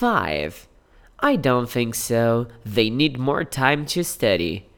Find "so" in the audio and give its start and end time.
1.94-2.46